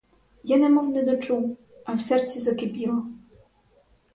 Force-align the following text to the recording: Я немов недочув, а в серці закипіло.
Я 0.43 0.57
немов 0.57 0.89
недочув, 0.89 1.57
а 1.85 1.93
в 1.93 2.01
серці 2.01 2.39
закипіло. 2.39 3.05